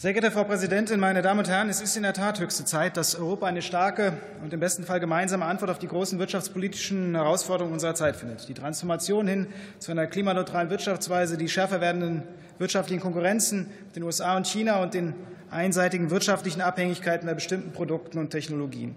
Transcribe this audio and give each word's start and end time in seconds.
Sehr 0.00 0.12
geehrte 0.12 0.30
Frau 0.30 0.44
Präsidentin, 0.44 1.00
meine 1.00 1.22
Damen 1.22 1.40
und 1.40 1.48
Herren! 1.48 1.68
Es 1.68 1.80
ist 1.80 1.96
in 1.96 2.04
der 2.04 2.12
Tat 2.12 2.38
höchste 2.38 2.64
Zeit, 2.64 2.96
dass 2.96 3.16
Europa 3.16 3.46
eine 3.46 3.62
starke 3.62 4.12
und 4.44 4.52
im 4.52 4.60
besten 4.60 4.84
Fall 4.84 5.00
gemeinsame 5.00 5.44
Antwort 5.44 5.72
auf 5.72 5.80
die 5.80 5.88
großen 5.88 6.20
wirtschaftspolitischen 6.20 7.16
Herausforderungen 7.16 7.74
unserer 7.74 7.96
Zeit 7.96 8.14
findet. 8.14 8.48
Die 8.48 8.54
Transformation 8.54 9.26
hin 9.26 9.48
zu 9.80 9.90
einer 9.90 10.06
klimaneutralen 10.06 10.70
Wirtschaftsweise, 10.70 11.36
die 11.36 11.48
schärfer 11.48 11.80
werdenden 11.80 12.22
wirtschaftlichen 12.60 13.00
Konkurrenzen 13.00 13.70
mit 13.86 13.96
den 13.96 14.04
USA 14.04 14.36
und 14.36 14.46
China 14.46 14.80
und 14.84 14.94
den 14.94 15.14
einseitigen 15.50 16.12
wirtschaftlichen 16.12 16.60
Abhängigkeiten 16.60 17.26
bei 17.26 17.34
bestimmten 17.34 17.72
Produkten 17.72 18.18
und 18.18 18.30
Technologien. 18.30 18.94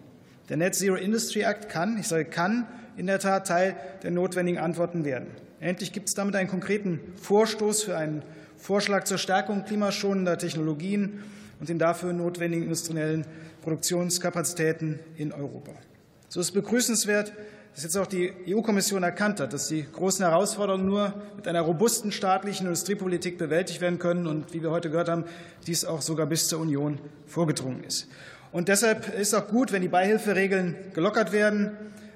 Der 0.49 0.57
Net 0.57 0.75
Zero 0.75 0.97
Industry 0.97 1.41
Act 1.41 1.67
kann, 1.67 1.97
ich 1.97 2.07
sage 2.07 2.25
kann, 2.25 2.67
in 2.95 3.07
der 3.07 3.17
Tat 3.17 3.47
Teil 3.47 3.75
der 4.03 4.11
notwendigen 4.11 4.59
Antworten 4.59 5.03
werden. 5.03 5.31
Endlich 5.61 5.93
gibt 5.93 6.09
es 6.09 6.13
damit 6.13 6.35
einen 6.35 6.47
konkreten 6.47 6.99
Vorstoß 7.15 7.85
für 7.85 7.97
einen 7.97 8.21
Vorschlag 8.61 9.05
zur 9.05 9.17
Stärkung 9.17 9.65
klimaschonender 9.65 10.37
Technologien 10.37 11.23
und 11.59 11.67
den 11.67 11.79
dafür 11.79 12.13
notwendigen 12.13 12.63
industriellen 12.63 13.25
Produktionskapazitäten 13.63 14.99
in 15.17 15.31
Europa. 15.31 15.71
So 16.29 16.39
ist 16.39 16.51
begrüßenswert, 16.51 17.33
dass 17.73 17.83
jetzt 17.83 17.97
auch 17.97 18.05
die 18.05 18.31
EU-Kommission 18.47 19.01
erkannt 19.01 19.39
hat, 19.39 19.53
dass 19.53 19.67
die 19.67 19.83
großen 19.91 20.23
Herausforderungen 20.23 20.85
nur 20.85 21.13
mit 21.35 21.47
einer 21.47 21.61
robusten 21.61 22.11
staatlichen 22.11 22.67
Industriepolitik 22.67 23.39
bewältigt 23.39 23.81
werden 23.81 23.97
können 23.97 24.27
und, 24.27 24.53
wie 24.53 24.61
wir 24.61 24.69
heute 24.69 24.91
gehört 24.91 25.09
haben, 25.09 25.25
dies 25.65 25.83
auch 25.83 26.01
sogar 26.01 26.27
bis 26.27 26.47
zur 26.47 26.59
Union 26.59 26.99
vorgedrungen 27.25 27.83
ist. 27.83 28.09
Und 28.51 28.67
deshalb 28.67 29.17
ist 29.17 29.33
auch 29.33 29.47
gut, 29.47 29.71
wenn 29.71 29.81
die 29.81 29.87
Beihilferegeln 29.87 30.75
gelockert 30.93 31.31
werden, 31.31 31.71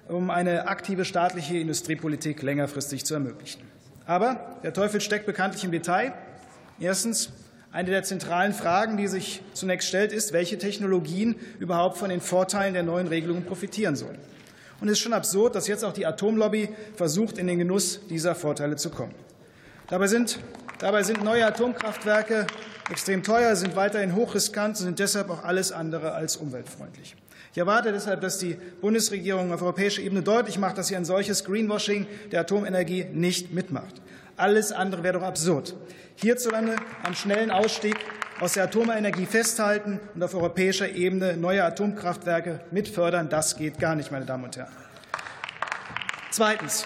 um 0.08 0.30
eine 0.30 0.68
aktive 0.68 1.06
staatliche 1.06 1.58
Industriepolitik 1.58 2.44
längerfristig 2.44 3.04
zu 3.04 3.16
ermöglichen. 3.16 3.62
Aber 4.06 4.60
der 4.62 4.74
Teufel 4.74 5.02
steckt 5.02 5.26
bekanntlich 5.26 5.64
im 5.64 5.72
Detail. 5.72 6.14
Erstens. 6.80 7.30
Eine 7.72 7.90
der 7.90 8.04
zentralen 8.04 8.54
Fragen, 8.54 8.96
die 8.96 9.10
sich 9.10 9.42
zunächst 9.52 9.90
stellt, 9.90 10.14
ist, 10.14 10.32
welche 10.32 10.58
Technologien 10.58 11.36
überhaupt 11.60 11.98
von 11.98 12.10
den 12.10 12.22
Vorteilen 12.22 12.74
der 12.74 12.84
neuen 12.84 13.08
Regelungen 13.08 13.44
profitieren 13.44 13.98
sollen. 13.98 14.18
Und 14.80 14.88
es 14.88 14.94
ist 14.94 15.00
schon 15.00 15.12
absurd, 15.12 15.56
dass 15.56 15.68
jetzt 15.68 15.84
auch 15.84 15.92
die 15.92 16.06
Atomlobby 16.06 16.70
versucht, 16.96 17.38
in 17.38 17.48
den 17.48 17.60
Genuss 17.60 18.00
dieser 18.08 18.34
Vorteile 18.34 18.78
zu 18.78 18.92
kommen. 18.92 19.14
Dabei 19.88 20.08
sind, 20.08 20.40
dabei 20.80 21.04
sind 21.04 21.22
neue 21.22 21.46
Atomkraftwerke 21.46 22.48
extrem 22.90 23.24
teuer, 23.24 23.58
sind 23.58 23.76
weiterhin 23.76 24.16
hochriskant 24.16 24.78
und 24.78 24.86
sind 24.86 25.00
deshalb 25.00 25.30
auch 25.30 25.44
alles 25.44 25.74
andere 25.74 26.14
als 26.14 26.38
umweltfreundlich. 26.38 27.18
Ich 27.52 27.58
erwarte 27.58 27.92
deshalb, 27.92 28.22
dass 28.22 28.38
die 28.38 28.58
Bundesregierung 28.80 29.52
auf 29.52 29.62
europäischer 29.62 30.02
Ebene 30.02 30.22
deutlich 30.24 30.60
macht, 30.60 30.78
dass 30.78 30.88
sie 30.88 30.96
ein 30.96 31.04
solches 31.04 31.44
Greenwashing 31.44 32.08
der 32.32 32.40
Atomenergie 32.40 33.06
nicht 33.12 33.54
mitmacht. 33.54 34.02
Alles 34.38 34.72
andere 34.72 35.04
wäre 35.04 35.20
doch 35.20 35.26
absurd. 35.26 35.76
Hierzulande 36.16 36.76
am 37.04 37.14
schnellen 37.14 37.52
Ausstieg 37.52 37.96
aus 38.40 38.54
der 38.54 38.66
Atomenergie 38.66 39.26
festhalten 39.26 40.00
und 40.14 40.24
auf 40.24 40.36
europäischer 40.36 40.90
Ebene 40.90 41.38
neue 41.38 41.64
Atomkraftwerke 41.64 42.60
mitfördern, 42.72 43.30
das 43.30 43.56
geht 43.56 43.80
gar 43.80 43.96
nicht, 43.96 44.12
meine 44.12 44.26
Damen 44.26 44.44
und 44.44 44.58
Herren. 44.58 44.74
Zweitens. 46.32 46.86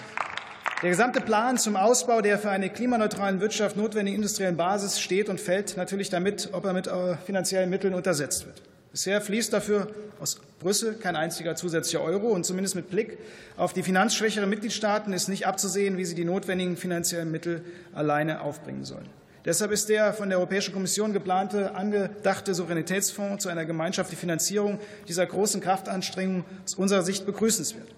Der 0.82 0.88
gesamte 0.88 1.20
Plan 1.20 1.58
zum 1.58 1.76
Ausbau 1.76 2.22
der 2.22 2.38
für 2.38 2.48
eine 2.48 2.70
klimaneutrale 2.70 3.38
Wirtschaft 3.40 3.76
notwendigen 3.76 4.16
industriellen 4.16 4.56
Basis 4.56 4.98
steht 4.98 5.28
und 5.28 5.38
fällt 5.38 5.76
natürlich 5.76 6.08
damit, 6.08 6.50
ob 6.52 6.64
er 6.64 6.72
mit 6.72 6.86
äh, 6.86 7.16
finanziellen 7.18 7.68
Mitteln 7.68 7.92
untersetzt 7.92 8.46
wird. 8.46 8.62
Bisher 8.92 9.20
fließt 9.20 9.52
dafür 9.52 9.88
aus 10.18 10.40
Brüssel 10.58 10.94
kein 10.94 11.14
einziger 11.14 11.54
zusätzlicher 11.54 12.02
Euro. 12.02 12.28
Und 12.28 12.44
zumindest 12.44 12.74
mit 12.74 12.90
Blick 12.90 13.18
auf 13.56 13.72
die 13.72 13.82
finanzschwächeren 13.82 14.50
Mitgliedstaaten 14.50 15.12
ist 15.12 15.28
nicht 15.28 15.46
abzusehen, 15.46 15.96
wie 15.96 16.04
sie 16.04 16.14
die 16.14 16.24
notwendigen 16.24 16.76
finanziellen 16.76 17.30
Mittel 17.30 17.64
alleine 17.94 18.40
aufbringen 18.40 18.84
sollen. 18.84 19.08
Deshalb 19.44 19.70
ist 19.70 19.88
der 19.88 20.12
von 20.12 20.28
der 20.28 20.38
Europäischen 20.38 20.74
Kommission 20.74 21.14
geplante, 21.14 21.74
angedachte 21.74 22.52
Souveränitätsfonds 22.52 23.42
zu 23.42 23.48
einer 23.48 23.64
gemeinschaftlichen 23.64 24.20
Finanzierung 24.20 24.78
dieser 25.08 25.24
großen 25.24 25.62
Kraftanstrengung 25.62 26.44
aus 26.64 26.74
unserer 26.74 27.02
Sicht 27.02 27.24
begrüßenswert. 27.24 27.88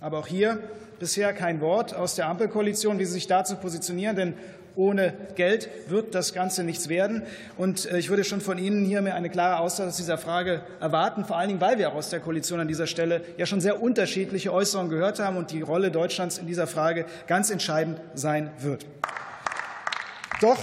Aber 0.00 0.18
auch 0.18 0.28
hier 0.28 0.62
bisher 1.00 1.32
kein 1.32 1.60
Wort 1.60 1.94
aus 1.94 2.14
der 2.14 2.28
Ampelkoalition, 2.28 3.00
wie 3.00 3.04
sie 3.04 3.14
sich 3.14 3.26
dazu 3.26 3.56
positionieren. 3.56 4.14
Denn 4.14 4.34
ohne 4.76 5.14
Geld 5.34 5.68
wird 5.88 6.14
das 6.14 6.32
Ganze 6.32 6.64
nichts 6.64 6.88
werden. 6.88 7.22
Und 7.56 7.90
äh, 7.90 7.98
ich 7.98 8.08
würde 8.10 8.24
schon 8.24 8.40
von 8.40 8.58
Ihnen 8.58 8.84
hier 8.84 9.02
mir 9.02 9.14
eine 9.14 9.30
klare 9.30 9.60
Aussage 9.60 9.90
zu 9.90 10.02
dieser 10.02 10.18
Frage 10.18 10.62
erwarten, 10.80 11.24
vor 11.24 11.36
allen 11.36 11.48
Dingen, 11.48 11.60
weil 11.60 11.78
wir 11.78 11.90
auch 11.90 11.94
aus 11.94 12.10
der 12.10 12.20
Koalition 12.20 12.60
an 12.60 12.68
dieser 12.68 12.86
Stelle 12.86 13.22
ja 13.36 13.46
schon 13.46 13.60
sehr 13.60 13.82
unterschiedliche 13.82 14.52
Äußerungen 14.52 14.90
gehört 14.90 15.18
haben 15.18 15.36
und 15.36 15.50
die 15.50 15.62
Rolle 15.62 15.90
Deutschlands 15.90 16.38
in 16.38 16.46
dieser 16.46 16.66
Frage 16.66 17.06
ganz 17.26 17.50
entscheidend 17.50 18.00
sein 18.14 18.50
wird. 18.60 18.86
Doch 20.40 20.58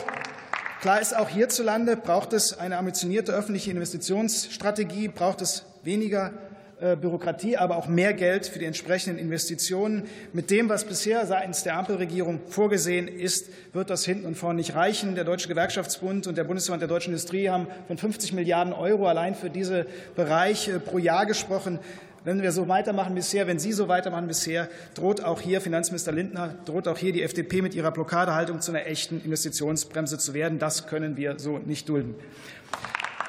klar 0.81 0.99
ist, 0.99 1.15
auch 1.15 1.29
hierzulande 1.29 1.95
braucht 1.95 2.33
es 2.33 2.57
eine 2.57 2.77
ambitionierte 2.77 3.31
öffentliche 3.31 3.71
Investitionsstrategie, 3.71 5.07
braucht 5.07 5.41
es 5.41 5.65
weniger 5.83 6.33
Bürokratie, 6.79 7.57
aber 7.57 7.75
auch 7.75 7.87
mehr 7.87 8.13
Geld 8.13 8.47
für 8.47 8.59
die 8.59 8.65
entsprechenden 8.65 9.19
Investitionen. 9.19 10.07
Mit 10.31 10.49
dem, 10.49 10.69
was 10.69 10.85
bisher 10.85 11.25
seitens 11.25 11.63
der 11.63 11.77
Ampelregierung 11.77 12.39
vorgesehen 12.47 13.07
ist, 13.07 13.49
wird 13.73 13.89
das 13.89 14.05
hinten 14.05 14.25
und 14.25 14.35
vorne 14.35 14.57
nicht 14.57 14.75
reichen. 14.75 15.15
Der 15.15 15.25
Deutsche 15.25 15.49
Gewerkschaftsbund 15.49 16.27
und 16.27 16.37
der 16.37 16.45
Bundesverband 16.45 16.81
der 16.81 16.87
deutschen 16.87 17.11
Industrie 17.11 17.49
haben 17.49 17.67
von 17.87 17.97
50 17.97 18.33
Milliarden 18.33 18.73
Euro 18.73 19.07
allein 19.07 19.35
für 19.35 19.49
diese 19.49 19.87
Bereiche 20.15 20.79
pro 20.79 20.97
Jahr 20.97 21.25
gesprochen. 21.25 21.79
Wenn 22.23 22.41
wir 22.41 22.51
so 22.51 22.67
weitermachen 22.67 23.15
bisher, 23.15 23.47
wenn 23.47 23.59
Sie 23.59 23.71
so 23.71 23.87
weitermachen 23.87 24.27
bisher, 24.27 24.69
droht 24.93 25.23
auch 25.23 25.39
hier 25.39 25.61
Finanzminister 25.61 26.11
Lindner, 26.11 26.55
droht 26.65 26.87
auch 26.87 26.97
hier 26.97 27.13
die 27.13 27.23
FDP 27.23 27.61
mit 27.61 27.73
ihrer 27.73 27.91
Blockadehaltung 27.91 28.59
zu 28.59 28.71
einer 28.71 28.85
echten 28.85 29.21
Investitionsbremse 29.23 30.17
zu 30.17 30.33
werden. 30.33 30.59
Das 30.59 30.87
können 30.87 31.15
wir 31.15 31.39
so 31.39 31.59
nicht 31.59 31.87
dulden. 31.87 32.15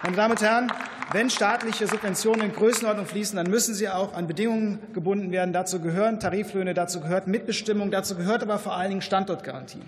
Meine 0.03 0.17
Damen 0.17 0.33
und 0.33 0.41
Herren, 0.41 0.73
wenn 1.13 1.29
staatliche 1.29 1.87
Subventionen 1.87 2.47
in 2.47 2.53
Größenordnung 2.55 3.05
fließen, 3.05 3.37
dann 3.37 3.51
müssen 3.51 3.75
sie 3.75 3.89
auch 3.89 4.15
an 4.15 4.27
Bedingungen 4.27 4.79
gebunden 4.95 5.31
werden. 5.31 5.53
Dazu 5.53 5.81
gehören 5.81 6.21
Tariflöhne, 6.21 6.73
dazu 6.73 7.01
gehört 7.01 7.27
Mitbestimmung, 7.27 7.91
dazu 7.91 8.15
gehört 8.15 8.43
aber 8.43 8.59
vor 8.59 8.75
allen 8.77 8.91
Dingen 8.91 9.03
Standortgarantie. 9.03 9.83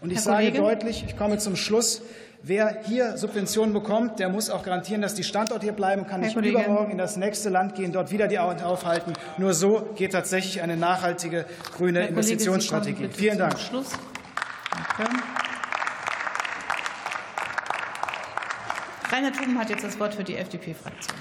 Und 0.00 0.10
ich 0.10 0.16
Herr 0.16 0.22
sage 0.22 0.46
Kollege? 0.46 0.58
deutlich, 0.58 1.04
ich 1.06 1.16
komme 1.16 1.38
zum 1.38 1.54
Schluss, 1.54 2.02
wer 2.42 2.80
hier 2.82 3.16
Subventionen 3.16 3.72
bekommt, 3.72 4.18
der 4.18 4.30
muss 4.30 4.50
auch 4.50 4.64
garantieren, 4.64 5.00
dass 5.00 5.14
die 5.14 5.22
Standorte 5.22 5.62
hier 5.64 5.74
bleiben, 5.74 6.08
kann 6.08 6.22
nicht 6.22 6.34
Kollege? 6.34 6.58
übermorgen 6.58 6.90
in 6.90 6.98
das 6.98 7.16
nächste 7.16 7.48
Land 7.48 7.76
gehen, 7.76 7.92
dort 7.92 8.10
wieder 8.10 8.26
die 8.26 8.40
Augen 8.40 8.60
aufhalten. 8.62 9.12
Nur 9.38 9.54
so 9.54 9.90
geht 9.94 10.10
tatsächlich 10.10 10.60
eine 10.60 10.76
nachhaltige 10.76 11.44
grüne 11.76 12.00
Herr 12.00 12.08
Investitionsstrategie. 12.08 13.10
Vielen 13.12 13.38
Dank. 13.38 13.60
Schluss. 13.60 13.90
Danke. 14.98 15.22
Rainer 19.12 19.30
Tuben 19.30 19.58
hat 19.58 19.68
jetzt 19.68 19.84
das 19.84 20.00
Wort 20.00 20.14
für 20.14 20.24
die 20.24 20.36
FDP-Fraktion. 20.36 21.18